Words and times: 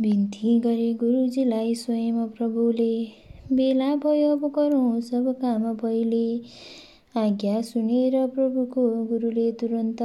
बिन्ती 0.00 0.58
गरे 0.60 0.92
गुरुजीलाई 0.94 1.74
स्वयं 1.74 2.26
प्रभुले। 2.26 2.92
बेला 3.52 3.94
भयो 3.96 4.30
अब 4.32 4.46
गरौँ 4.54 5.00
सब 5.00 5.32
काम 5.40 5.74
पहिले। 5.76 6.40
आज्ञा 7.16 7.60
सुनेर 7.60 8.14
प्रभुको 8.26 8.86
गुरुले 9.06 9.50
तुरन्त 9.52 10.02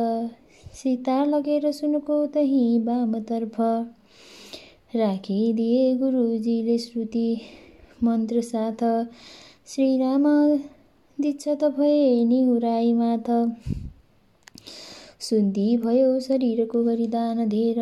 सीता 0.73 1.23
लगेर 1.25 1.71
सुनको 1.71 2.25
तही 2.27 2.79
वामतर्फ 2.79 3.59
राखिदिए 4.95 5.95
गुरुजीले 5.95 6.77
श्रुति 6.77 7.41
मन्त्र 8.03 8.41
साथ 8.41 8.83
श्रीराम 9.67 10.23
दीक्षात 11.17 11.63
भए 11.63 12.23
निहुराई 12.25 12.93
माथ 12.93 13.29
शुद्धि 15.25 15.67
भयो 15.83 16.09
शरीरको 16.19 16.83
गरिदान 16.83 17.47
धेर। 17.49 17.79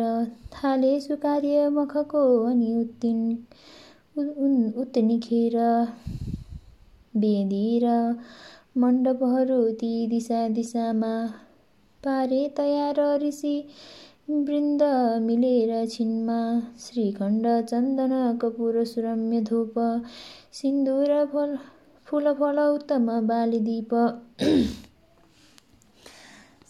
थाले 0.52 0.92
सुकार्य 1.00 1.68
मखको 1.70 2.22
अनि 2.44 2.70
उत्तिन 4.76 5.08
खेर। 5.20 5.56
बेदी 7.16 7.66
र 7.82 7.86
मण्डपहरू 8.78 9.58
ती 9.80 9.90
दिशा 10.08 10.40
दिशामा 10.50 11.14
पारे 12.00 12.40
तयार 12.56 12.98
ऋषि 13.22 13.56
वृन्द 14.30 14.82
मिलेर 15.22 15.70
छिनमा। 15.88 16.38
श्रीखण्ड 16.80 17.46
चन्दन 17.62 18.14
कपुर 18.42 18.84
सुरम्य 18.86 19.40
धूप 19.42 19.74
सिन्दुर 20.52 21.12
फल 21.32 21.56
फुल 22.06 22.32
फल 22.34 22.58
उत्तम 22.64 23.06
बालिदीप 23.28 23.92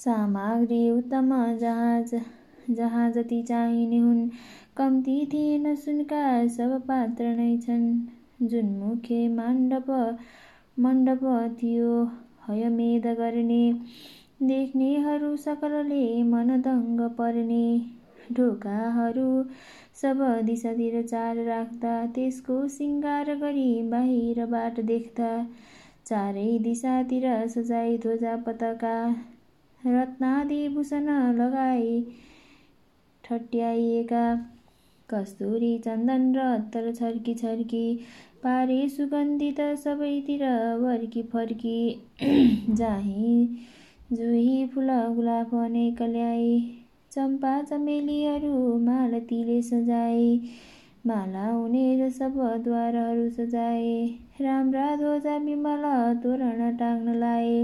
सामग्री 0.04 0.90
उत्तम 0.90 1.30
जहाज 1.60 2.14
जहाँ 2.70 3.10
जति 3.12 3.42
चाहिने 3.42 3.98
हुन् 3.98 4.28
कम्ती 4.76 5.24
थिएन 5.32 5.74
सुनका 5.76 6.22
सब 6.48 6.80
पात्र 6.88 7.24
नै 7.36 7.56
छन्। 7.58 7.86
जुन 8.42 8.66
मुखे 8.78 9.26
मण्डप 9.28 9.90
मण्डप 10.76 11.20
थियो 11.62 11.92
हयमेध 12.48 13.06
गर्ने। 13.18 13.62
देख्नेहरू 14.42 15.36
सकलले 15.36 16.22
मनदङ्ग 16.22 17.00
पर्ने। 17.18 17.66
ढोकाहरू 18.32 19.28
सब 20.00 20.22
दिशातिर 20.44 21.02
चार 21.02 21.44
राख्दा 21.44 21.94
त्यसको 22.14 22.56
सिङ्गार 22.68 23.34
गरी 23.36 23.70
बाहिरबाट 23.90 24.80
देख्दा। 24.86 25.30
चारै 26.06 26.50
दिशातिर 26.58 27.26
सजाई 27.48 27.96
ध्वजा 27.98 28.36
पताका 28.46 28.96
रत्नादि 29.84 30.66
भूषण 30.68 31.08
लगाई 31.38 32.00
ठट्याइएका 33.24 34.24
कस्तुरी 35.08 35.76
चन्दन 35.78 36.32
र 36.34 36.40
अत्तर 36.52 36.92
छर्की 36.94 37.34
छर्की 37.34 37.84
पारे 38.44 38.78
सुगन्धित 38.88 39.60
सबैतिर 39.82 40.44
वर्की 40.80 41.22
फर्की 41.32 41.78
जाही। 42.80 43.36
जुही 44.12 44.66
फुल 44.74 44.90
गुलाब 45.14 45.54
अनेक 45.64 46.02
ल्याई 46.02 46.58
चम्पा 47.12 47.60
चमेलीहरू 47.62 48.78
मालतीले 48.80 49.60
सजाए 49.62 50.26
माला 51.06 51.46
उनेर 51.56 52.08
सब 52.10 52.34
द्वारहरू 52.64 53.28
सजाए 53.30 53.96
राम्रा 54.40 54.94
ध्वजा 54.96 55.36
विमल 55.44 55.84
तोरण 56.22 56.76
टाङ्न 56.76 57.14
लाए। 57.16 57.56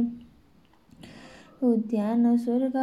उद्यान 1.63 2.37
स्वर्ग। 2.37 2.77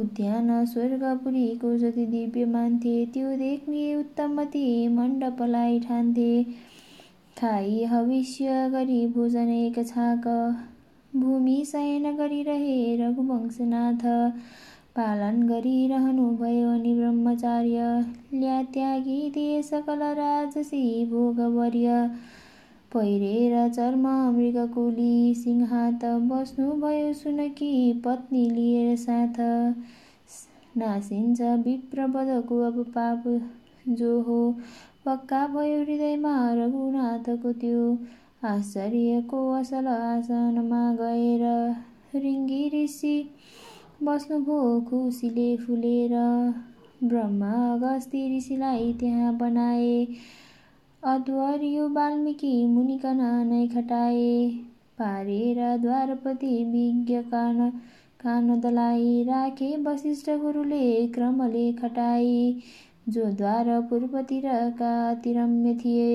उद्यान 0.00 0.64
स्वर्गपुरीको 0.64 1.76
जति 1.76 2.06
दिव्य 2.06 2.44
मान्थे 2.44 3.06
त्यो 3.06 3.36
देख्ने 3.36 3.94
उत्तमती 3.94 4.88
मण्डपलाई 4.88 5.80
ठान्थे। 5.80 6.44
खाई 7.38 7.84
हविष्य 7.84 8.68
गरी 8.70 9.06
भोजन 9.06 9.48
एक 9.48 9.78
छाक। 9.86 10.26
भूमि 11.16 11.64
शयन 11.66 12.16
गरिरहे 12.16 12.96
रघुवंशनाथ। 12.96 14.04
पालन 14.96 15.42
गरिरहनुभयो 15.42 16.68
अनि 16.70 16.94
ब्रह्मचार्य। 16.94 18.04
ल्या 18.34 18.62
त्यागी 18.62 19.62
सकल 19.62 20.02
राजसी 20.14 21.04
भोगवर्य। 21.10 22.10
पहिरेर 22.94 23.68
चर्म 23.68 24.06
मृगकुली 24.36 25.34
सिंहात 25.34 26.04
बस्नुभयो 26.04 27.12
सुनकी 27.12 27.70
पत्नी 28.04 28.50
लिएर 28.50 28.96
साथ। 28.96 29.40
नासिन्छ 30.78 31.40
विप्रपदको 31.64 32.60
अब 32.60 32.82
पाप 32.94 33.24
जो 33.88 34.20
हो। 34.22 34.38
पक्का 35.06 35.46
भयो 35.46 35.80
हृदयमा 35.82 36.36
रघुनाथको 36.54 37.52
त्यो। 37.52 37.98
आश्चर्यको 38.44 39.42
असल 39.52 39.86
आसनमा 39.86 40.82
गएर 40.94 41.44
रिङ्गी 42.22 42.62
ऋषि 42.74 43.16
बस्नुभयो 44.02 44.80
खुसीले 44.80 45.56
फुलेर। 45.56 46.16
ब्रह्मा 47.04 47.52
अगस्ती 47.74 48.26
ऋषिलाई 48.36 48.92
त्यहाँ 49.00 49.36
बनाए। 49.38 50.06
अध्वर्यु 51.06 51.82
वाल्मिकी 51.96 52.48
मुनिकन 52.66 53.20
नै 53.48 53.58
खटाए 53.74 54.30
पारेर 55.00 55.58
द्वारपति 55.82 56.48
विज्ञ 56.70 57.18
कान 57.34 57.60
कानदलाई 58.22 59.12
राखे 59.28 59.68
वशिष्ठ 59.84 60.30
गुरुले 60.40 60.80
क्रमले 61.08 61.62
खटाई 61.72 62.32
जो 63.08 63.28
द्वार 63.32 63.70
पूर्वतिरका 63.90 64.90
अतिरम्य 65.10 65.74
थिए। 65.84 66.08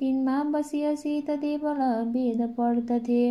तिनमा 0.00 0.36
बसी 0.52 1.14
देवल 1.38 1.82
वेद 2.12 2.42
पढ्दथे। 2.58 3.24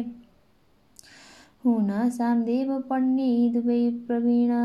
हुन 1.66 1.94
सामदेव 2.18 2.78
पढ्ने 2.90 3.32
दुवै 3.54 3.82
प्रवीण 4.08 4.56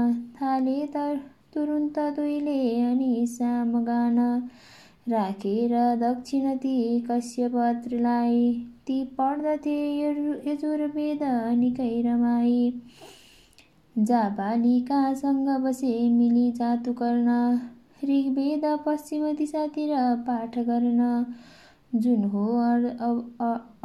थाले 0.41 0.81
तुरुन्त 0.97 1.99
दुईले 2.17 2.61
अनि 2.83 3.15
साम 3.29 3.83
राखेर 5.07 5.73
दक्षिण 5.99 6.57
ती 6.57 7.01
कश्यपत्रलाई 7.01 8.53
ती 8.87 9.03
पढ्दथे 9.19 9.79
यजुर्वेद 9.99 11.23
निकै 11.59 11.91
रमाई। 12.03 12.61
जापालिकासँग 13.97 15.49
बसे 15.63 15.93
मिली 16.11 16.51
जातु 16.53 16.93
गर्न। 16.93 17.31
ऋग्वेद 18.05 18.65
पश्चिम 18.87 19.25
दिशातिर 19.33 19.91
पाठ 20.27 20.59
गर्न। 20.59 21.01
जुन 21.95 22.25
हो 22.25 22.47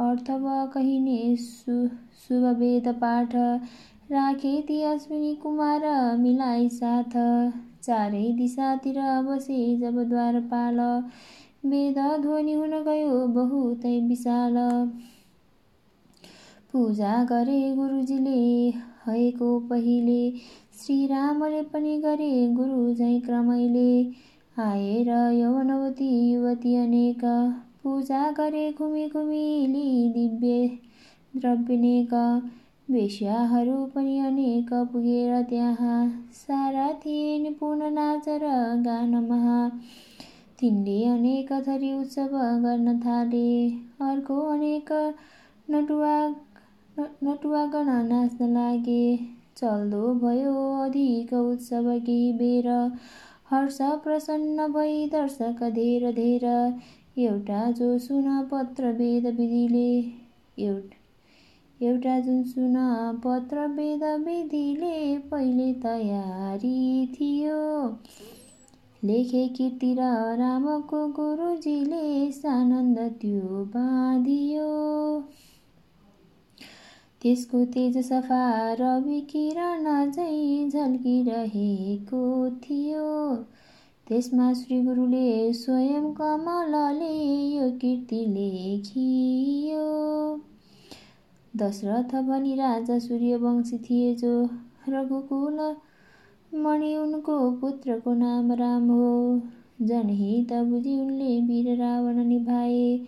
अर्थव 0.02 0.46
कहिने 0.74 1.18
शुभ 1.36 2.44
वेद 2.58 2.88
पाठ। 2.94 3.36
राखे 4.08 4.50
ती 4.62 4.82
अश्विनी 4.82 5.34
कुमार 5.34 5.82
मिलाई 6.18 6.68
साथ। 6.68 7.14
चारै 7.82 8.22
दिशातिर 8.32 8.98
बसे 9.24 9.56
जब 9.78 9.98
द्वारपाल 10.08 10.78
वेद 11.64 11.98
ध्वनि 12.22 12.52
हुन 12.52 12.70
गयो 12.84 13.18
बहुतै 13.34 13.92
विशाल। 14.08 14.56
पूजा 16.72 17.12
गरे 17.24 17.58
गुरुजीले 17.74 18.38
हएको 19.06 19.48
पहिले। 19.68 20.20
श्रीरामले 20.80 21.60
पनि 21.72 21.96
गरे 21.98 22.30
गुरु 22.56 22.80
झै 22.94 23.10
क्रमैले। 23.20 23.90
आएर 24.60 25.10
यौवनवती 25.34 26.08
युवती 26.30 26.74
अनेक। 26.76 27.24
पूजा 27.82 28.22
गरे 28.30 28.64
घुमी 28.72 29.04
घुमी 29.08 29.44
दिव्य 30.14 30.56
द्रव्यनेक। 31.36 32.16
वेश्याहरू 32.88 33.78
पनि 33.94 34.18
अनेक 34.18 34.72
पुगेर 34.92 35.40
त्यहाँ 35.42 35.96
सारा 36.34 36.86
थिए 37.00 37.38
निपुण 37.38 37.82
नाच 37.94 38.28
र 38.42 38.52
गानमा 38.84 39.40
तिनले 40.60 40.94
अनेक 41.04 41.52
थरी 41.66 41.92
उत्सव 41.94 42.36
गर्न 42.62 42.98
थाले। 43.00 43.50
अर्को 44.02 44.36
अनेक 44.52 44.92
नटुवा 45.70 46.14
नटुवागण 47.24 47.90
नाच्न 48.06 48.48
लागे। 48.54 49.04
चल्दो 49.56 50.02
भयो 50.22 50.54
अधिक 50.82 51.32
उत्सव 51.34 51.90
केही 51.98 52.32
बेर। 52.32 52.68
हर्ष 53.50 53.78
प्रसन्न 54.04 54.68
भई 54.72 55.08
दर्शक 55.12 55.62
धेर 55.74 56.12
धेर। 56.12 56.46
एउटा 57.18 57.70
जो 57.72 57.98
सुन 57.98 58.42
पत्र 58.52 58.92
वेद 58.92 59.26
विधिले। 59.26 59.90
एउटा 60.64 60.97
एउटा 61.82 62.20
जुन 62.20 62.42
सुन 62.42 62.74
पत्र 63.24 63.66
वेद 63.66 64.04
विधिले 64.04 65.18
पहिले 65.18 65.72
तयारी 65.72 67.06
थियो। 67.06 67.88
लेखे 69.04 69.48
कीर्ति 69.48 69.94
र 69.94 70.08
रामको 70.38 71.06
गुरुजीले 71.08 72.32
सानन्द 72.32 72.98
त्यो 72.98 73.64
बाँधियो। 73.64 74.70
त्यसको 77.22 77.64
तेज 77.64 77.98
सफा 77.98 78.72
रवि 78.72 79.20
किरण 79.20 80.10
झै 80.10 80.68
झल्किरहेको 80.68 82.50
थियो। 82.50 83.36
त्यसमा 84.08 84.52
श्री 84.52 84.82
गुरुले 84.82 85.52
स्वयं 85.52 86.12
कमलले 86.12 87.14
यो 87.56 87.70
कृति 87.70 88.24
लेखियो। 88.28 89.88
दशरथ 91.56 92.22
भनी 92.22 92.54
राजा 92.54 92.98
सूर्यवंशी 92.98 93.78
थिए 93.78 94.14
जो 94.14 94.48
रघुकुल 94.88 95.76
मणि 96.54 96.96
उनको 96.96 97.50
पुत्रको 97.50 98.14
नाम 98.14 98.52
राम 98.52 98.90
हो। 98.90 99.42
जनहित 99.82 100.52
बुझी 100.52 101.00
उनले 101.00 101.40
वीर 101.40 101.76
रावण 101.76 102.24
निभाए। 102.24 103.06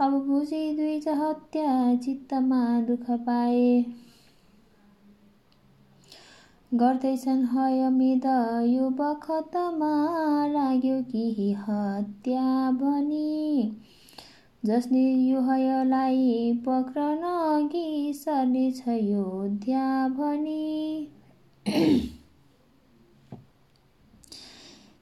अब 0.00 0.12
बुझे 0.12 0.74
दुई 0.74 1.12
हत्या 1.14 1.96
चित्तमा 1.96 2.80
दुःख 2.80 3.10
पाए। 3.10 3.84
गर्दैछन् 6.74 7.44
हयमेद 7.44 8.26
यो 8.68 8.90
बखतमा 8.90 9.92
लाग्यो 10.46 11.02
कि 11.02 11.52
हत्या 11.52 12.70
भनी। 12.70 13.76
जसले 14.66 15.00
यो 15.00 15.40
हयलाई 15.40 16.52
पक्रन 16.66 17.22
अघि 17.22 18.12
सर्नेछ 18.14 18.82
योध्या 18.88 20.08
भनी। 20.08 21.08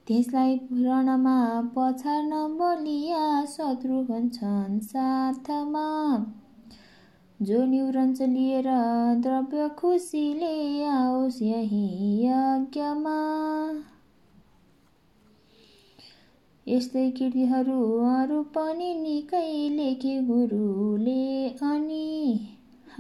त्यसलाई 0.07 0.55
रणमा 0.73 1.39
पछार्न 1.77 2.33
बलिया 2.59 3.45
शत्रुघ्न 3.45 4.29
छन् 4.29 4.81
साथमा 4.81 5.87
जो 7.43 7.65
न्युरञ्च 7.65 8.23
लिएर 8.23 8.69
द्रव्य 9.23 9.69
खुसीले 9.79 10.85
आओस् 10.85 11.43
यही 11.43 11.89
यज्ञमा। 12.25 13.19
यस्तै 16.69 17.03
कृतिहरू 17.19 17.75
अरू 18.13 18.37
पनि 18.55 18.87
निकै 19.01 19.51
लेखे 19.75 20.15
गुरुले 20.31 21.27
अनि 21.67 22.07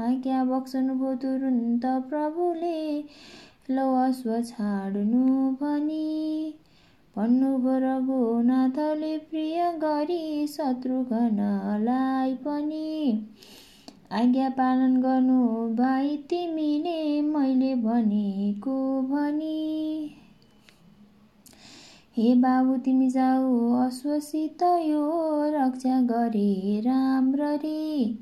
आज्ञा 0.04 0.42
बक्सनुभयो 0.50 1.14
तुरुन्त 1.22 1.86
प्रभुले 2.10 2.78
लौ 3.70 3.86
अश्व 4.02 4.30
छाड्नु 4.50 5.22
भनी। 5.62 6.04
भन्नुभयो 7.16 7.78
रघुनाथले 7.84 9.10
प्रिय 9.30 9.62
गरी 9.84 10.46
शत्रुघ्नलाई 10.46 12.34
पनि 12.44 12.90
आज्ञा 14.20 14.48
पालन 14.58 14.94
गर्नु 15.02 15.40
भाइ 15.78 16.16
तिमीले 16.30 17.00
मैले 17.32 17.74
भनेको 17.86 18.76
भनी। 19.10 19.58
हे 22.18 22.34
बाबु 22.34 22.76
तिमी 22.76 23.08
जाऊ 23.10 23.72
अश्वसित 23.76 24.62
यो 24.62 25.00
रक्षा 25.54 26.00
गरे 26.00 26.80
राम्ररी। 26.80 28.20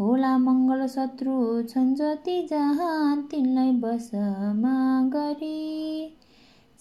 होला 0.00 0.30
मङ्गल 0.38 0.86
शत्रु 0.86 1.34
छन् 1.62 1.94
जति 1.94 2.48
जहाँ 2.50 3.28
तिनलाई 3.30 3.72
बसमा 3.72 5.02
गरी 5.14 6.16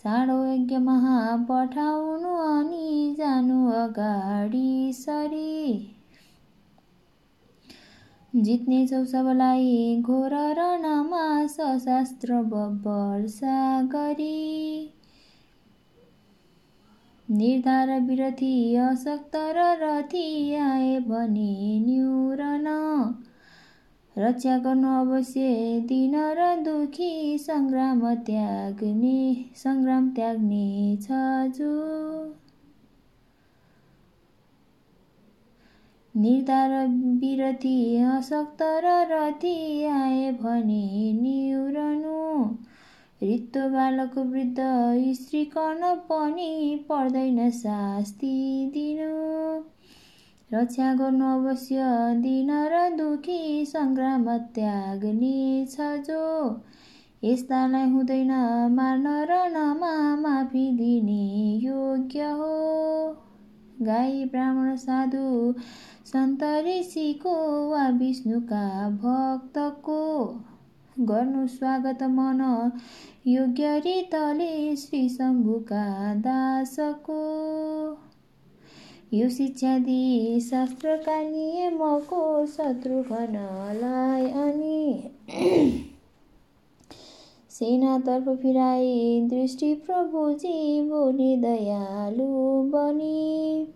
चाँडो 0.03 0.37
यज्ञ 0.45 0.77
महा 0.77 1.35
पठाउनु 1.49 2.35
अनि 2.35 3.15
जानु 3.19 3.69
अगाडि 3.71 4.93
सरी। 4.95 5.93
जित्नेछौ 8.35 9.05
सबलाई 9.05 10.01
घोर 10.01 10.35
रणमा 10.59 11.47
सशास्त्र 11.47 12.39
वर्षा 12.87 13.81
गरी। 13.81 14.93
निर्धार 17.29 17.89
विरथी 17.99 18.75
अशक्त 18.75 19.35
र 19.35 19.63
रथी 19.81 20.53
आए 20.55 20.99
भने 20.99 21.79
न्युरन 21.79 22.67
रक्षा 24.15 24.57
गर्नु 24.57 24.93
अवश्य 24.99 25.49
दिन 25.87 26.15
र 26.37 26.45
दुखी 26.63 27.37
सङ्ग्राम 27.37 27.99
त्याग्ने 28.25 29.19
सङ्ग्राम 29.55 30.09
त्याग्ने 30.09 30.97
छ 31.01 31.19
जो। 31.57 31.73
निर्धार 36.15 36.71
विरती 37.21 37.77
अशक्त 38.05 38.61
र 38.61 38.95
रथी 39.11 39.57
आए 39.85 40.31
भने 40.31 41.13
निउरनु 41.21 42.16
रित्तो 43.21 43.69
बालक 43.69 44.17
वृद्ध 44.17 44.63
स्त्री 45.15 45.43
कर्ण 45.45 45.93
पनि 46.09 46.85
पर्दैन 46.89 47.49
शास्ति 47.51 48.33
दिनु। 48.73 49.63
रक्षा 50.51 50.93
गर्नु 50.93 51.25
अवश्य 51.27 51.85
दिन 52.21 52.51
र 52.71 52.89
दुखी 52.97 53.65
सङ्ग्राम 53.65 54.25
त्याग्ने 54.55 55.65
छ 55.71 55.87
जो 56.07 56.25
यस्तालाई 57.23 57.89
हुँदैन 57.89 58.31
मार्न 58.71 59.07
रणमा 59.29 59.93
माफी 60.15 60.71
दिने 60.77 61.23
योग्य 61.63 62.29
हो। 62.31 62.53
गाई 63.81 64.23
ब्राह्मण 64.25 64.75
साधु 64.75 65.53
सन्त 66.05 66.43
ऋषिको 66.67 67.35
वा 67.69 67.87
विष्णुका 67.97 68.67
भक्तको 69.01 70.03
गर्नु 70.99 71.47
स्वागत 71.47 72.03
मन। 72.03 72.71
योग्य 73.27 73.79
रीतले 73.79 74.75
श्री 74.75 75.09
शम्भुका 75.09 76.13
दासको। 76.15 77.17
यो 79.13 79.29
शिक्षा 79.29 79.77
दिई 79.77 80.39
शास्त्रका 80.39 81.21
नियमको 81.21 82.45
शत्रुघ्नलाई 82.45 84.25
अनि 84.25 85.09
सेनातर्फ 87.49 88.41
फिराए 88.41 89.21
दृष्टि 89.21 89.75
प्रभुजी 89.75 90.81
बोली 90.81 91.37
दयालु 91.37 92.61
बनी। 92.63 93.67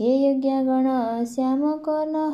हे 0.00 0.08
यज्ञगण 0.14 0.86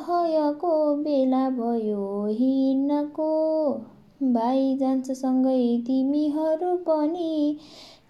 हयको 0.06 0.72
बेला 1.02 1.48
भयो 1.50 2.06
हिँड्नको 2.38 3.28
भाइ 4.32 4.64
जान्छ 4.78 5.10
सँगै 5.12 5.60
तिमीहरू 5.86 6.74
पनि 6.88 7.58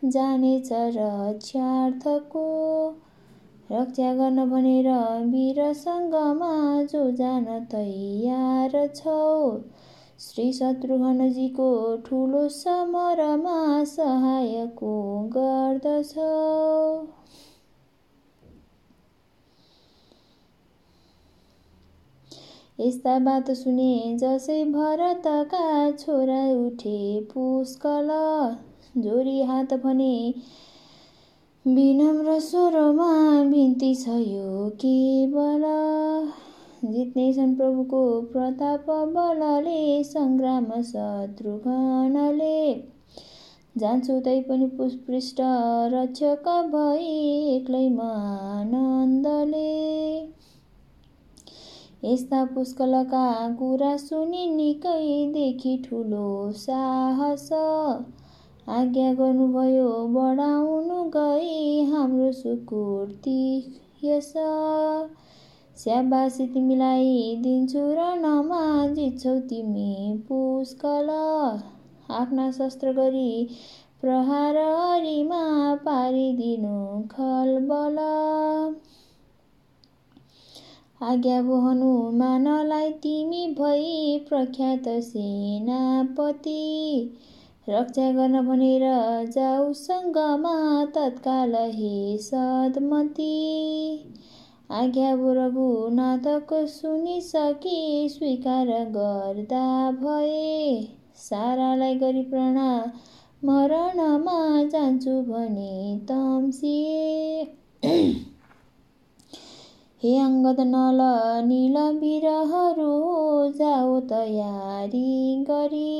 जानेछ 0.06 0.68
रक्षार्थको 0.96 2.46
रक्षा 3.70 4.14
गर्न 4.14 4.48
भनेर 4.50 4.88
वीरसँगमा 5.28 6.52
जो 6.92 7.10
जान 7.16 7.46
तयार 7.70 8.86
छौ 8.96 9.22
श्री 10.20 10.52
शत्रुघ्नजीको 10.52 11.70
ठुलो 12.06 12.48
समरमा 12.56 13.62
सहायको 13.88 14.92
गर्दछ 15.32 16.14
यस्ता 22.82 23.18
बात 23.18 23.50
सुने 23.50 23.92
जसै 24.20 24.58
भरतका 24.64 25.64
छोरा 25.96 26.42
उठे 26.66 26.98
पुष्कल 27.32 28.08
जोरी 29.02 29.42
हात 29.42 29.74
भने 29.74 30.14
विनम्र 31.66 32.38
स्वरमा 32.40 33.10
बिन्ती 33.50 33.94
छ 33.94 34.16
यो 34.22 34.68
केवल। 34.84 35.66
जित्नेछन् 36.84 37.54
प्रभुको 37.56 38.00
प्रताप 38.32 38.86
बलले 39.14 39.82
सङ्ग्राम 40.04 40.66
शत्रुघ्नले 40.82 42.56
जान्छु 43.78 44.16
तै 44.20 44.34
पनि 44.48 44.66
पृष्ठ 45.06 45.40
रक्षक 45.94 46.48
भई 46.72 47.12
एक्लै 47.54 47.84
आनन्दले 48.06 49.68
यस्ता 52.04 52.44
पुष्कलका 52.44 53.26
कुरा 53.58 53.96
सुनि 53.96 54.46
निकैदेखि 54.50 55.76
ठुलो 55.84 56.30
साहस। 56.52 57.48
आज्ञा 58.68 59.12
गर्नुभयो 59.14 59.90
बढाउनु 60.08 61.02
गई 61.16 61.84
हाम्रो 61.84 62.30
सुकुर्ती 62.32 63.44
यस 64.04 64.32
स्याबासी 65.76 66.46
तिमीलाई 66.46 67.36
दिन्छु 67.42 67.84
र 67.92 68.08
नमा 68.16 68.62
जित्छौ 68.94 69.38
तिमी 69.50 70.18
पुष्कल। 70.28 71.08
आफ्ना 72.14 72.50
शस्त्र 72.50 72.92
गरी 72.92 73.48
प्रहारीमा 74.00 75.42
पारिदिनु 75.84 76.78
खलबल। 77.12 77.98
आज्ञा 81.02 81.42
बोहनु 81.42 82.10
मानलाई 82.10 82.90
तिमी 82.90 83.46
भई 83.58 84.18
प्रख्यात 84.28 84.82
सेनापति। 84.88 86.52
रक्षा 87.68 88.12
गर्न 88.12 88.48
भनेर 88.48 88.80
जाऊ 89.26 89.72
सङ्गमा 89.72 90.84
तत्काल 90.84 91.54
हे 91.54 92.18
सदमती। 92.18 93.32
आज्ञा 94.70 95.14
रघुनाथको 95.14 96.66
सुनिसके 96.66 98.08
स्वीकार 98.08 98.66
गर्दा 98.66 99.90
भए। 99.90 100.88
सारालाई 101.16 101.94
गरी 101.94 102.22
प्रणाम 102.22 102.90
मरणमा 103.48 104.62
जान्छु 104.62 105.10
भने 105.10 105.98
तम्सिए। 105.98 107.46
हे 110.02 110.12
अङ्गद 110.20 110.60
नल 110.68 111.00
निल 111.48 111.76
बिरहरू 111.98 112.86
जाओ 113.58 113.92
तयारी 114.12 115.10
गरी 115.50 115.90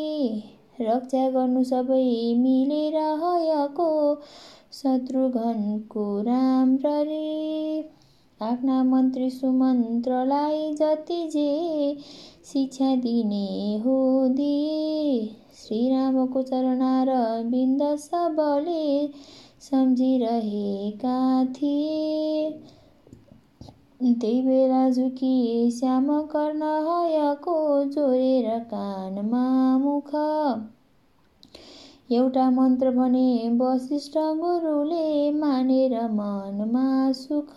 रक्षा 0.80 1.20
गर्नु 1.34 1.62
सबै 1.68 2.06
मिलेर 2.40 2.96
हयको 3.20 3.86
शत्रुघ्नको 4.78 6.06
राम्ररी 6.28 7.20
आफ्ना 8.40 8.80
मन्त्री 8.84 9.30
सुमन्त्रलाई 9.30 10.60
जति 10.82 11.20
जे 11.36 11.46
शिक्षा 12.50 12.92
दिने 13.06 13.46
हो 13.86 13.96
दिए 14.36 15.24
श्रीरामको 15.62 16.42
चरणार 16.44 17.14
बिन्द 17.50 17.88
सबले 18.02 18.84
सम्झिरहेका 19.62 21.18
थिए 21.56 22.71
त्यही 24.04 24.40
बेला 24.42 24.90
झुकी 24.90 25.70
श्याम 25.70 26.20
कर्ण 26.20 26.62
हयको 26.62 27.84
जोरेर 27.84 28.58
कानमा 28.58 29.78
मुख। 29.78 30.14
एउटा 32.12 32.50
मन्त्र 32.50 32.90
भने 32.90 33.58
वशिष्ठ 33.60 34.18
गुरुले 34.18 35.30
मानेर 35.30 36.00
मनमा 36.10 37.12
सुख। 37.12 37.54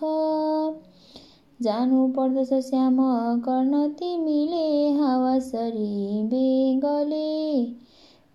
जानु 1.62 2.08
पर्दछ 2.08 2.54
श्याम 2.54 2.98
कर्ण 3.40 3.88
तिमीले 3.88 4.92
हावासरी 4.92 6.24
बेगले 6.24 7.66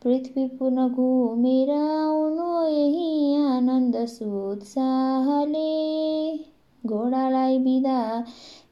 पृथ्वी 0.04 0.46
पुनः 0.48 0.88
घुमेर 0.88 1.70
आउनु 1.70 2.68
यही 2.68 3.36
आनन्द 3.36 3.96
सुत्साहले 3.96 5.70
घोडालाई 6.86 7.58
बिदा 7.58 8.24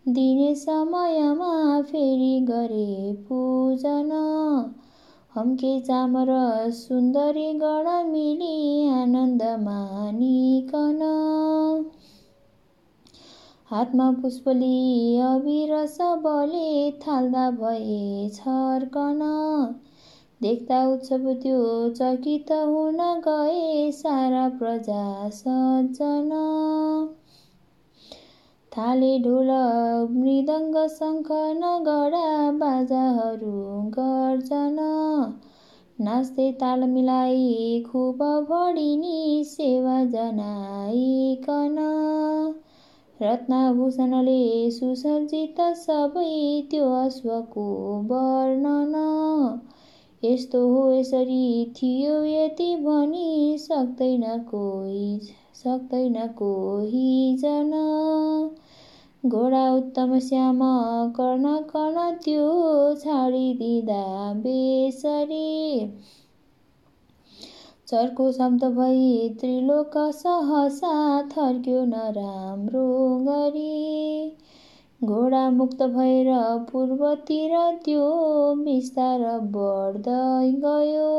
दिने 0.09 0.55
समयमा 0.55 1.83
फेरि 1.83 2.41
गरे 2.41 3.13
पूजन। 3.29 4.11
हम्के 5.35 5.81
चामर 5.81 6.27
सुन्दरी 6.71 7.53
गण 7.53 8.09
मिली 8.09 8.89
आनन्द 8.89 9.43
मानिकन। 9.43 11.03
हातमा 13.71 14.11
पुष्पली 14.13 15.19
अबिर 15.21 15.87
सबले 15.87 16.91
थाल्दा 16.91 17.51
भए 17.51 18.31
छर्कन। 18.35 19.21
देख्दा 20.43 20.89
उत्सव 20.89 21.33
त्यो 21.35 21.91
चकित 21.91 22.53
हुन 22.53 22.99
गए 23.29 23.91
सारा 23.91 24.49
प्रजा 24.49 25.29
सज्जन। 25.29 26.31
थाले 28.79 29.19
ढोल 29.19 29.49
मृदङ्ग 30.17 30.77
शङ्ख 30.89 31.31
नगडा 31.61 32.27
बाजाहरू 32.59 33.55
गर्छन् 33.97 34.77
नाच्दै 36.05 36.47
ताल 36.61 36.85
मिलाई 36.91 37.49
खुब 37.87 38.23
भडिनी 38.51 39.45
सेवा 39.45 40.05
जनाइकन। 40.05 41.81
रत्नभूषणले 43.23 44.71
सुसज्जित 44.71 45.61
सबै 45.81 46.29
त्यो 46.71 46.93
अश्वको 46.93 47.67
वर्णन। 48.13 48.95
यस्तो 50.25 50.63
हो 50.69 50.93
यसरी 50.93 51.73
थियो 51.77 52.23
यति 52.25 52.77
भनी 52.77 53.59
सक्दैन 53.59 54.25
कोही 54.39 55.21
सक्दैन 55.55 56.27
कोही 56.39 57.37
जन 57.37 57.73
घोडा 59.25 59.63
उत्तम 59.71 60.19
श्याम 60.19 60.59
कर्ण 61.17 61.57
कर्ण 61.71 62.11
त्यो 62.25 62.95
छाडिदिँदा 62.95 64.03
बेसरी। 64.35 65.89
चर्को 67.89 68.31
शब्द 68.33 68.65
भई 68.77 69.29
त्रिलोक 69.41 69.97
सहसा 70.15 70.95
थर्क्यो 71.33 71.85
नराम्रो 71.85 72.87
गरी। 73.19 74.37
घोडा 75.05 75.49
मुक्त 75.51 75.83
भएर 75.83 76.33
पूर्वतिर 76.71 77.57
त्यो 77.85 78.07
बिस्तार 78.65 79.21
बढ्दै 79.55 80.53
गयो। 80.65 81.13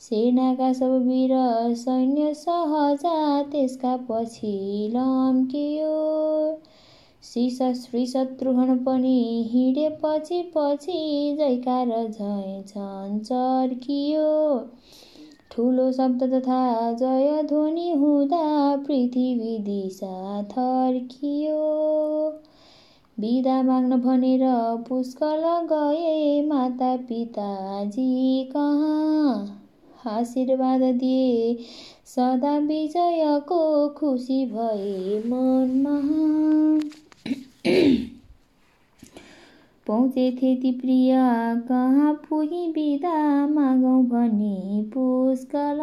सेनाका 0.00 0.72
सब 0.72 0.92
वीर 1.06 1.32
सैन्य 1.76 2.34
सहजा 2.34 3.42
त्यसका 3.42 3.96
पछि 4.10 4.56
लम्कियो। 4.94 5.94
श्री 7.22 8.04
शत्रुघ्न 8.06 8.76
पनि 8.84 9.48
हिँडे 9.52 9.88
पछि 10.02 11.36
जैकार 11.38 11.88
झै 12.08 12.62
चर्कियो 12.68 14.28
ठुलो 15.50 15.90
शब्द 15.92 16.22
तथा 16.32 16.92
जय 16.92 17.42
ध्वनि 17.42 17.90
हुँदा 17.92 18.44
पृथ्वी 18.76 19.58
दिशा 19.58 20.42
थर्कियो। 20.42 21.60
बिदा 23.20 23.62
माग्न 23.62 24.00
भनेर 24.00 24.44
पुष्कल 24.88 25.44
गए 25.72 26.42
माता 26.46 26.96
पिताजी 27.08 28.44
कहाँ? 28.52 29.32
आशीर्वाद 30.06 30.82
दिए 30.94 31.56
सदा 32.06 32.56
विजयको 32.58 33.88
खुसी 33.88 34.44
भए 34.46 35.22
मनमा। 35.26 35.98
पहुँचेथे 39.86 40.54
ती 40.56 40.72
प्रिय 40.72 41.12
कहाँ 41.68 42.14
पुगी 42.14 42.66
बिदा? 42.72 43.46
मागौँ 43.46 44.02
भने 44.04 44.82
पुष्कल। 44.82 45.78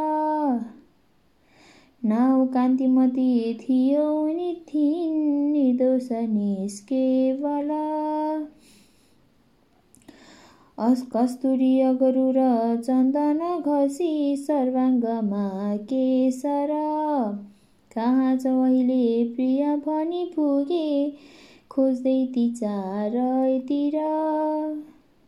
नाउ 2.10 2.46
कान्तिमती 2.46 3.54
थियो 3.54 4.24
उनी 4.24 4.54
थिइन् 4.68 5.52
निर्दोष 5.52 6.08
निष्केवल 6.12 7.70
कस्तुरी 11.14 11.82
अगरु 11.82 12.32
र 12.36 12.42
चन्दन 12.86 13.40
घसी 13.62 14.38
सर्वाङ्गमा 14.38 15.76
केसर। 15.78 16.68
कहाँ 17.96 18.36
अहिले 18.36 19.24
प्रिय 19.36 19.76
भनी 19.76 20.26
पुगे 20.36 21.14
खोज्दै 21.76 22.26
ती 22.26 22.50
चारैतिर। 22.50 23.96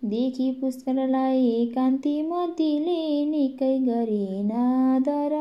देखि 0.04 0.52
पुष्करलाई 0.62 1.72
कान्तिमतीले 1.76 3.26
निकै 3.26 3.80
गरे 3.80 4.44
नादर। 4.44 5.36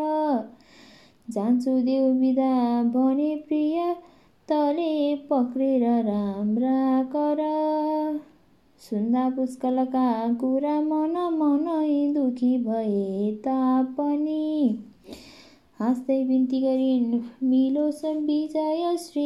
जान्छु 1.31 1.81
देव 1.81 2.13
बिदा 2.13 2.83
भने 2.83 3.37
प्रिय 3.37 3.95
तले 4.49 5.17
पक्रेर 5.17 5.83
राम्रा 6.05 7.03
कर 7.03 7.41
सुन्दा 8.81 9.29
पुष्कलका 9.31 10.35
कुरा 10.35 10.81
मन 10.81 11.17
मनै 11.39 12.15
दुखी 12.15 12.59
भए 12.59 13.33
तापनि 13.45 14.79
हाँस्दै 15.80 16.14
बिन्ती 16.25 16.61
गरिन् 16.61 17.11
मिलोस् 17.45 18.04
विजय 18.26 18.97
श्री 18.97 19.25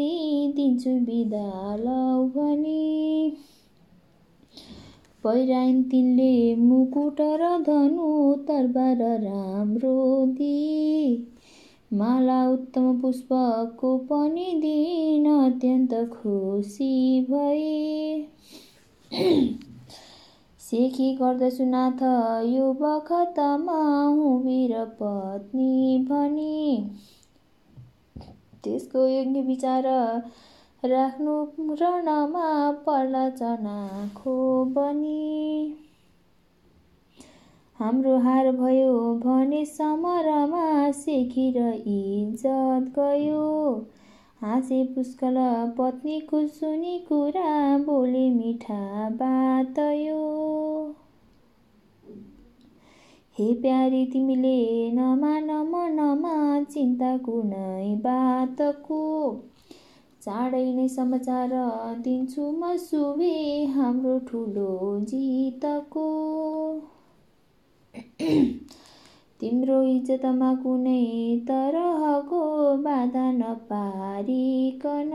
दिन्छु 0.57 0.91
बिदा 1.01 1.77
लौ 1.77 2.25
भनी। 2.29 3.37
पहिराइन् 5.25 5.83
तिनले 5.85 6.33
मुकुट 6.57 7.21
र 7.41 7.53
धनु 7.63 8.11
तरबार 8.49 9.03
राम्रो 9.21 9.95
दि। 10.27 11.27
माला 11.93 12.41
उत्तम 12.49 13.01
पुष्पको 13.01 13.97
पनि 14.11 14.49
दिन 14.61 15.27
अत्यन्त 15.31 15.95
खुसी 16.13 16.93
भए 17.31 18.27
सेखी 20.71 21.07
गर्दछु 21.17 21.65
नाथ 21.65 22.03
यो 22.47 22.67
बखतमा 22.73 23.79
हुँ 24.03 24.35
वीर 24.43 24.75
पत्नी 25.01 25.99
भनी। 26.11 26.91
त्यसको 28.65 29.07
योग्य 29.07 29.41
विचार 29.43 29.87
राख्नु 30.83 31.35
रणमा 31.81 32.71
पर्ला 32.87 33.29
चनाखो 33.31 34.65
बनी। 34.65 35.77
हाम्रो 37.79 38.17
हार 38.19 38.51
भयो 38.53 39.15
भने 39.25 39.65
समरमा 39.67 40.91
सेखी 40.93 41.51
र 41.57 41.73
इज्जत 41.75 42.93
गयो। 42.99 43.47
हाँसे 44.41 44.83
पुष्कल 44.95 45.35
पत्नीको 45.79 46.47
सुनि 46.51 46.99
कुरा 47.09 47.53
बोले 47.87 48.29
मिठा 48.31 49.09
बात 49.17 49.79
यो। 49.79 50.21
हे 53.37 53.45
प्यारी 53.55 54.05
तिमीले 54.07 54.55
नमान 54.93 55.51
मनमा 55.69 56.35
चिन्ता 56.67 57.11
कुनै 57.25 57.89
बातको 58.03 59.01
चाँडै 60.23 60.61
नै 60.73 60.85
समाचार 60.91 61.55
दिन्छु 62.03 62.45
म 62.53 62.71
सुबे 62.83 63.33
हाम्रो 63.75 64.17
ठुलो 64.27 64.69
जितको। 65.09 66.09
तिम्रो 69.41 69.83
इज्जतमा 69.83 70.55
कुनै 70.55 71.41
तरहको 71.49 72.41
बाधा 72.77 73.33
नपारिकन 73.33 75.13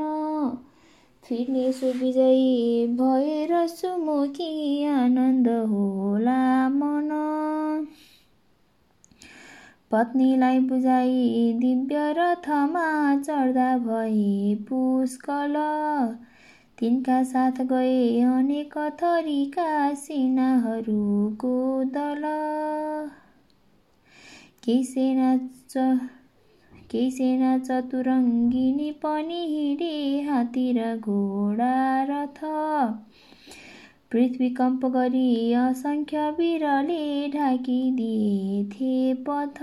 फिर्ने 1.23 1.71
सुविजयी 1.71 2.87
भएर 2.87 3.67
सुमुखी 3.67 4.83
आनन्द 4.85 5.47
होला 5.47 6.69
मन। 6.69 7.09
पत्नीलाई 9.91 10.59
बुझाइ 10.59 11.53
दिव्य 11.57 12.13
रथमा 12.17 12.87
चढ्दा 13.21 13.77
भई 13.77 14.55
पुष्कल। 14.69 15.53
तिनका 16.79 17.23
साथ 17.23 17.61
गए 17.61 18.21
अनेक 18.21 18.77
थरीका 18.77 19.93
सेनाहरूको 19.93 21.83
दल। 21.83 22.25
केही 24.65 24.83
सेना 24.83 25.37
च 25.69 25.81
केही 26.91 27.09
सेना 27.11 27.57
चतुरङ्गिनी 27.57 28.91
पनि 29.03 29.41
हिँडे 29.49 30.21
हात्ती 30.29 30.63
र 30.77 30.85
घोडा 30.99 31.75
रथ 32.03 32.39
पृथ्वी 34.11 34.49
कम्प 34.49 34.85
गरी 34.85 35.53
असङ्ख्य 35.53 36.29
वीरले 36.29 37.27
ढाकिदिएथे 37.27 39.13
पथ। 39.27 39.61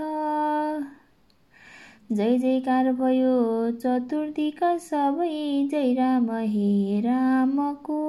जय 2.11 2.37
जयकार 2.37 2.91
भयो 2.93 3.35
चतुर्दिक 3.83 4.63
सबै 4.63 5.67
जय 5.71 5.93
राम 5.93 6.31
हे 6.31 6.99
रामको। 7.01 8.01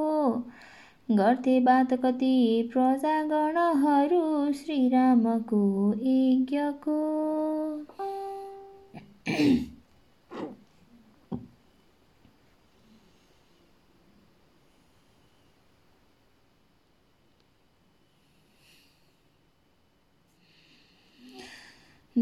गर्थे 1.11 1.61
बात 1.61 1.93
कति 1.93 2.71
प्रजागणहरू 2.73 4.53
श्रीरामको 4.53 5.93
यज्ञको। 5.93 6.99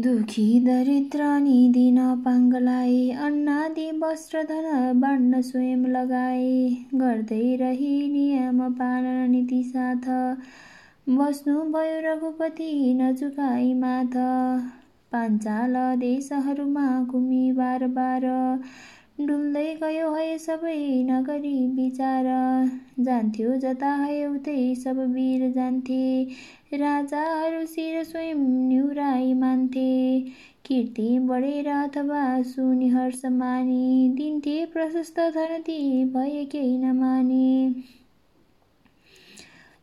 दुखी 0.03 0.59
दरिद्र 0.59 1.23
निदिन 1.39 1.97
पाङ्गलाई 2.23 3.09
अन्नादि 3.09 3.85
वस्त्र 3.91 4.43
धन 4.43 4.99
बाँड्न 4.99 5.41
स्वयं 5.41 5.85
लगाए। 5.87 6.77
गर्दै 6.95 7.55
रही 7.55 8.09
नियम 8.09 8.59
पालन 8.73 9.31
नीति 9.31 9.63
साथ। 9.63 10.09
बस्नुभयो 11.09 12.01
रघुपति 12.05 12.93
नचुकाई 12.93 13.73
माथ। 13.73 14.17
पाञ्चाल 15.11 15.73
देशहरूमा 15.99 16.87
घुमी 17.03 17.51
बार 17.51 17.87
बार। 17.87 18.25
डुल्दै 19.17 19.61
गयो 19.77 20.07
है 20.13 20.23
सबै 20.39 20.77
नगरी 21.05 21.51
विचार। 21.75 22.27
जान्थ्यो 23.01 23.53
जता 23.59 23.91
है 23.99 24.17
उतै 24.29 24.55
सब 24.79 24.99
वीर 25.11 25.45
जान्थे। 25.53 25.99
राजाहरू 26.77 27.61
शिर 27.67 28.03
स्वयं 28.05 28.41
न्युराई 28.63 29.33
मान्थे। 29.39 29.87
कीर्ति 30.65 31.07
बढेर 31.23 31.69
अथवा 31.73 32.23
सुनि 32.49 32.89
हर्ष 32.89 33.25
माने। 33.33 33.79
दिन्थे 34.15 34.55
प्रशस्त 34.73 35.19
धनती 35.35 35.79
भए 36.13 36.45
केही 36.51 36.77
नमाने। 36.79 37.43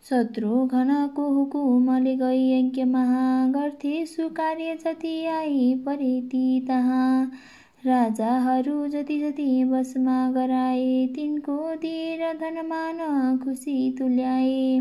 शत्रु 0.04 0.54
घनको 0.68 1.26
हुकुमले 1.30 2.14
गई 2.16 2.42
यज्ञ 2.48 2.84
महा। 2.86 3.24
गर्थे 3.50 3.94
सुकार्य 4.06 4.74
जति 4.76 5.14
आई 5.28 5.74
परे 5.86 6.20
ती 6.26 6.44
तहाँ। 6.68 7.30
राजाहरू 7.86 8.86
जति 8.86 9.18
जति 9.18 9.64
बसमा 9.64 10.30
गराए 10.30 11.06
तिनको 11.06 11.76
दिएर 11.76 12.32
धनमान 12.38 13.38
खुसी 13.38 13.90
तुल्याए। 13.98 14.80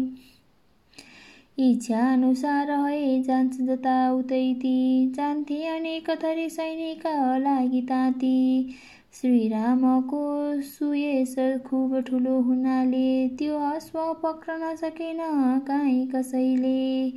इच्छा 1.59 2.01
अनुसार 2.13 2.71
है 2.71 3.21
जान्छ 3.23 3.61
जता 3.61 4.11
उतैती 4.11 5.11
जान्थे 5.11 5.65
अनेक 5.67 6.09
थरी 6.23 6.49
सैनिक 6.49 7.07
लागि 7.41 7.81
ताती। 7.81 8.75
श्रीरामको 9.13 10.21
सुयस 10.61 11.35
खुब 11.67 11.99
ठुलो 12.01 12.39
हुनाले 12.41 13.27
त्यो 13.29 13.59
अश्व 13.59 13.99
पक्रन 14.23 14.75
सकेन 14.75 15.17
काहीँ 15.67 16.07
कसैले। 16.07 17.09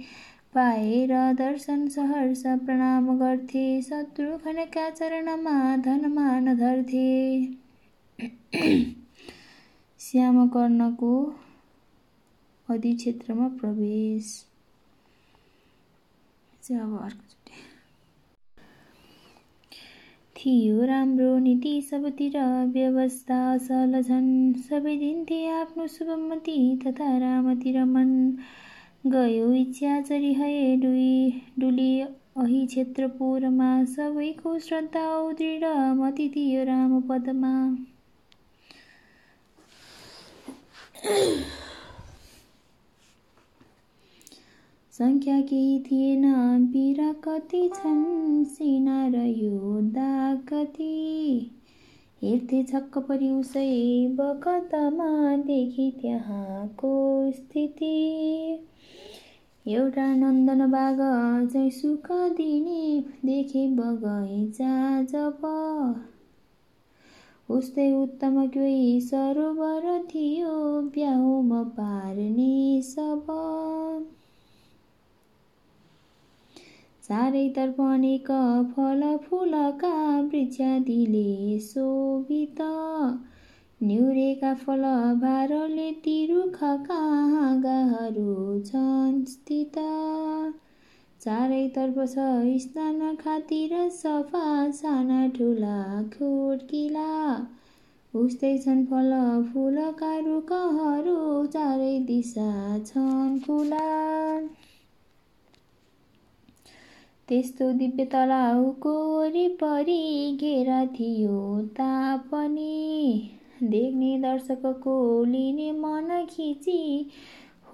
पाएर 0.53 1.13
दर्शन 1.33 1.87
सहर्ष 1.89 2.43
प्रणाम 2.47 3.07
गर्थे 3.19 3.83
शत्रुघ्नका 3.83 4.89
चरणमा 4.91 5.77
धनमान 5.77 6.55
धर्थे। 6.59 7.45
श्यामकर्णको 10.01 11.13
अधिक्षेत्रमा 12.69 13.49
प्रवेश। 13.49 14.45
अब 16.73 16.99
थियो 20.37 20.85
राम्रो 20.87 21.39
नीति 21.39 21.81
सबतिर 21.83 22.37
व्यवस्था 22.73 23.39
असल 23.53 24.01
झन् 24.01 24.55
सबै 24.69 24.97
दिन्थे 24.97 25.47
आफ्नो 25.49 25.87
शुभमती 25.87 26.77
तथा 26.77 27.19
रामतिर 27.19 27.85
मन 27.85 28.11
गयो 29.05 29.53
इच्छा 29.53 30.01
चरी 30.01 30.33
है 30.33 30.77
डुई 30.77 31.43
डुली 31.59 32.01
अहि 32.01 32.67
क्षेत्रपुरमा 32.67 33.71
सबैको 33.85 34.59
श्रद्धा 34.59 35.07
दृढ 35.39 35.65
मति 35.97 36.29
थियो 36.37 36.65
राम 36.65 37.01
पदमा। 37.09 37.55
सङ्ख्या 44.95 45.41
केही 45.41 45.79
थिएन 45.81 46.25
बिरा 46.73 47.13
कति 47.25 47.69
छन् 47.75 48.45
सेना 48.47 49.07
र 49.09 49.27
योद्धा 49.27 50.35
कति 50.49 51.51
हेर्थे 52.23 52.63
छक्क 52.63 52.99
परि 52.99 53.31
उसै 53.31 53.71
बकतमा 54.19 55.37
देखि 55.47 55.91
त्यहाँको 56.01 56.93
स्थिति। 57.33 57.97
एउटा 59.67 60.07
नन्दन 60.15 60.71
बाग 60.71 60.99
चाहिँ 61.53 61.71
सुख 61.71 62.11
दिने 62.13 63.05
देखे 63.25 63.67
बगैँचा 63.69 65.03
जब 65.03 65.45
उस्तै 67.51 67.93
उत्तम 67.93 68.47
कोही 68.47 69.01
सरोवर 69.01 70.03
थियो 70.05 70.83
ब्याउमा 70.95 71.63
पार्ने 71.63 72.83
सब। 72.83 73.27
चारैतर्फ 77.03 77.81
अनेक 77.81 78.31
फल 78.77 79.17
फुलका 79.17 80.21
वृक्षादिले 80.21 81.59
शोभित। 81.61 82.61
न्युरेका 83.83 84.55
फल 84.55 84.83
भारले 85.21 85.91
तिरुखका 85.93 86.99
हाँगाहरू 87.31 88.61
छन् 88.61 89.25
स्थित 89.25 89.79
चारैतर्फ 91.21 91.99
छ 92.13 92.27
स्नान 92.59 93.17
खातिर 93.17 93.75
सफा 93.91 94.71
साना 94.71 95.27
ठुला 95.29 95.81
खोड्किला। 96.03 97.09
उस्तै 98.15 98.59
छन् 98.59 98.87
फल 98.87 99.13
फुलका 99.53 100.13
रुखहरू 100.19 101.19
चारै 101.47 101.99
दिशा 102.07 102.79
छन् 102.87 103.39
खुला। 103.41 103.87
त्यस्तो 107.29 107.73
दिव्य 107.73 108.05
तलाउको 108.05 108.97
वरिपरि 109.19 110.03
घेरा 110.41 110.85
थियो 110.87 111.39
तापनि। 111.73 113.39
देख्ने 113.63 114.19
दर्शकको 114.19 115.25
लिने 115.25 115.73
मन 115.73 116.27
खिची। 116.31 117.11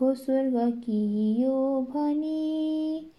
हो 0.01 0.15
स्वर्ग 0.15 0.55
कि 0.57 1.37
यो 1.43 1.87
भनी। 1.91 3.11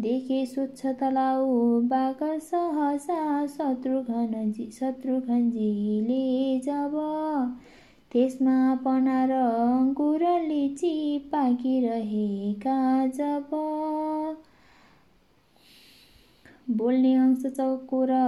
देखे 0.00 0.46
स्वच्छ 0.46 0.86
तलाउ 0.86 1.80
बाग 1.80 2.18
सहसा 2.22 3.46
शत्रुघ्नजी 3.46 4.70
शत्रुघ्नजीले 4.72 6.58
जब 6.60 6.92
त्यसमा 8.12 8.74
पनार 8.74 9.30
अङ्कुर 9.30 10.22
लिची 10.48 11.18
पाकिरहेका 11.18 13.06
जब 13.06 13.50
बोल्ने 16.72 17.14
हंस 17.14 17.46
चौको 17.46 18.04
र 18.04 18.18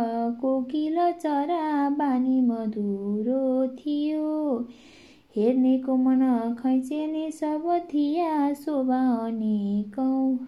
कोकिल 0.40 0.96
चरा 1.20 1.88
बानी 1.98 2.40
मधुरो 2.40 3.66
थियो। 3.76 4.58
हेर्नेको 5.36 5.96
मन 5.96 6.20
खैचेने 6.58 7.30
सब 7.32 7.68
थिया 7.92 8.52
शोभा 8.54 9.00
अनेकौँ। 9.26 10.38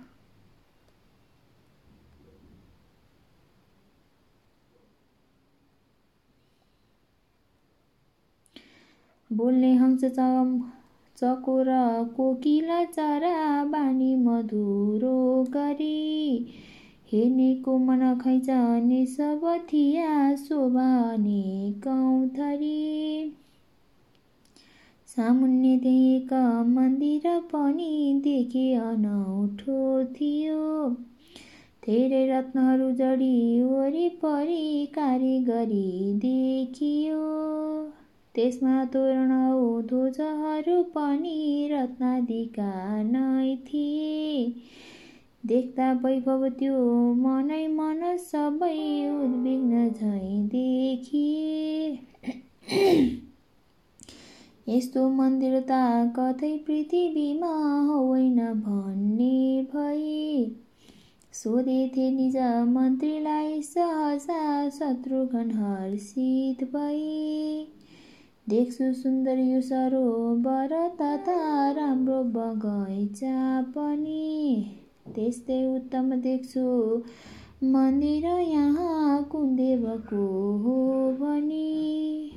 बोल्ने 9.30 9.72
हंस 9.74 10.04
चकोर 11.18 11.66
कोकिल 12.16 12.68
चरा 12.87 13.64
बानी 13.64 14.14
मधुरो 14.16 15.18
गरी। 15.50 16.46
हेर्नेको 17.12 17.79
मन 17.79 18.01
खैचने 18.21 19.05
सब 19.07 19.42
थिया 19.73 20.35
शोभा 20.37 20.87
अनेकौँ 21.11 22.29
थरी 22.29 23.33
सामुन्ने 25.09 25.77
देखेका 25.77 26.62
मन्दिर 26.62 27.27
पनि 27.53 28.21
देखे 28.25 28.64
अनौठो 28.75 29.83
थियो 30.14 30.88
धेरै 31.87 32.23
रत्नहरू 32.27 32.90
जडी 32.92 33.62
वरिपरि 33.62 34.64
कारिगरी 34.95 36.12
देखियो। 36.25 37.21
त्यसमा 38.35 38.85
तोरण 38.85 39.31
ध्वजहरू 39.88 40.83
पनि 40.97 41.38
रत्नादिका 41.73 42.73
नै 43.03 43.55
थिए। 43.66 44.47
देख्दा 45.46 45.92
वैभव 46.04 46.48
त्यो 46.48 46.78
मनै 47.14 47.66
मन 47.68 48.00
सबै 48.22 48.76
उद्विग्न 49.11 49.88
झै 49.90 50.28
देखिए 50.46 51.96
यस्तो 54.68 55.09
मन्दिर 55.09 55.52
त 55.61 55.76
कतै 56.16 56.48
पृथ्वीमा 56.59 57.50
होइन 57.88 58.38
भन्ने 58.62 59.37
भई। 59.74 60.54
सोधेथे 61.32 62.11
निज 62.11 62.37
मन्त्रीलाई 62.68 63.62
सहसा 63.62 64.40
शत्रुघ्न 64.68 65.50
हर्षित 65.50 66.64
भई। 66.64 67.68
देख्छु 68.48 68.92
सुन्दर 68.92 69.38
यो 69.38 69.61
सरोवर 69.61 70.74
तथा 71.00 71.38
राम्रो 71.72 72.22
बगैँचा 72.35 73.62
पनि। 73.62 74.26
त्यस्तै 75.14 75.64
उत्तम 75.77 76.14
देख्छु। 76.14 77.03
मन्दिर 77.64 78.25
यहाँ 78.25 79.25
कुन 79.25 79.57
देवको 79.57 80.25
हो 80.59 81.12
भनी। 81.12 82.33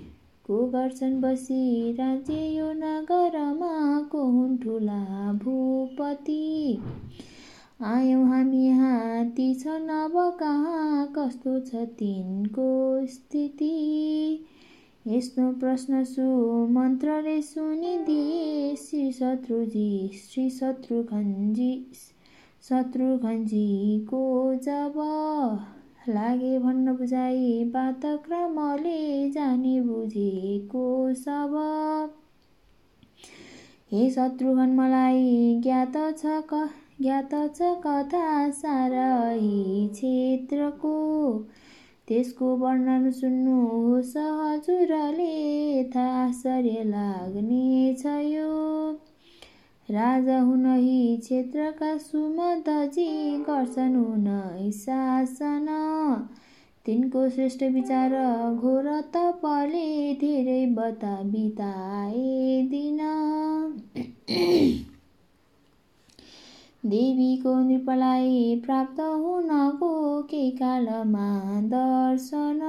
को 0.46 0.68
गर्छन् 0.68 1.22
बसी 1.22 1.92
राज्य 1.92 2.34
यो 2.34 2.74
नगरमा 2.74 4.02
को 4.02 4.24
हुन् 4.24 4.58
ठुला 4.58 5.34
भूपति। 5.34 6.80
आयौँ 7.82 8.28
हामी 8.28 8.68
यहाँ 8.68 9.26
ती 9.30 9.54
छ 9.56 9.64
नव 9.68 10.32
कहाँ 10.32 11.14
कस्तो 11.18 11.60
छ 11.60 11.76
तिनको 11.76 13.06
स्थिति? 13.06 14.46
यस्तो 15.08 15.52
प्रश्न 15.60 16.04
सुमन्त्रले 16.04 17.42
सुनिदिए 17.42 18.76
श्री 18.76 19.12
शत्रुजी 19.12 20.12
श्री 20.14 20.50
शत्रुघ्नजी 20.50 21.88
शत्रुघ्नजीको 22.64 24.22
जब 24.56 24.94
लागे 26.10 26.58
भन्न 26.60 26.96
बुझाइ 26.96 27.64
बात 27.66 28.02
क्रमले 28.26 29.30
जाने 29.32 29.82
बुझेको 29.82 31.14
सब। 31.14 31.56
हे 33.92 34.10
शत्रुघ्न 34.12 34.70
मलाई 34.70 35.62
ज्ञात 35.64 35.98
छ 36.18 36.42
क 36.54 36.70
ज्ञात 37.02 37.34
छ 37.56 37.72
कथा 37.86 38.50
सारा 38.52 39.10
क्षेत्रको। 39.94 40.96
त्यसको 42.08 42.56
वर्णन 42.56 43.12
सुन्नुहोस् 43.12 44.18
हजुरले 44.18 45.34
थाहा 45.96 46.24
आश्चर्य 46.24 46.84
लाग्नेछ 46.84 48.06
यो। 48.06 48.52
राजा 49.92 50.40
हुन 50.42 50.66
हि 50.66 51.18
क्षेत्रका 51.18 51.98
सुमदजी 51.98 53.38
गर्छन् 53.38 53.96
हुन 53.96 54.26
शासन। 54.72 55.68
तिनको 56.86 57.30
श्रेष्ठ 57.30 57.64
विचार 57.64 58.12
घोर 58.56 59.02
तपले 59.02 60.14
धेरै 60.14 60.66
बता 60.66 61.16
बिताए 61.24 62.62
दिन। 62.72 63.00
देवीको 66.86 67.60
नृपलाई 67.60 68.62
प्राप्त 68.66 69.00
हुनको 69.00 70.22
केही 70.24 70.52
कालमा 70.52 71.62
दर्शन। 71.62 72.62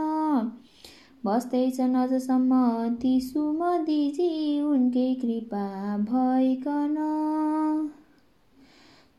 बस्दैछन् 1.24 1.96
अझसम्म 1.96 2.58
ती 3.00 3.20
सुमदीजी 3.20 4.28
उनकै 4.62 5.08
कृपा 5.14 5.64
भइकन। 6.04 6.94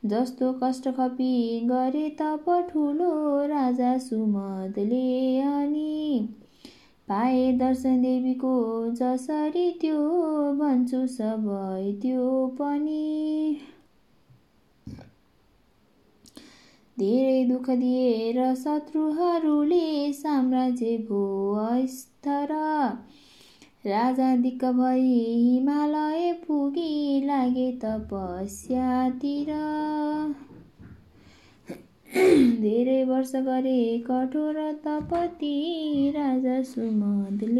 जस्तो 0.03 0.51
कष्ट 0.63 0.87
खपी 0.89 1.33
गरे 1.65 2.09
तप 2.21 2.45
ठुलो 2.69 3.11
राजा 3.47 3.97
सुमदले 3.97 5.41
अनि 5.41 6.29
पाए 7.07 7.51
दर्शन 7.57 8.01
देवीको 8.01 8.55
जसरी 8.93 9.69
त्यो 9.81 9.99
भन्छु 10.53 11.05
सबै 11.07 11.91
त्यो 12.01 12.47
पनि। 12.59 13.03
धेरै 17.01 17.43
दुःख 17.45 17.69
दिएर 17.77 18.39
शत्रुहरूले 18.55 19.85
साम्राज्य 20.13 20.97
भो 21.09 21.21
राजा 23.85 24.35
दिक्क 24.37 24.63
भई 24.77 25.01
हिमालय 25.01 26.31
पुगी 26.41 27.25
लागे 27.25 27.71
तपस्यातिर 27.83 29.49
धेरै 32.61 33.03
वर्ष 33.05 33.31
गरे 33.45 33.79
कठोर 34.07 34.59
तपति 34.85 35.53
राजा 36.15 36.61
सुमदले 36.63 37.59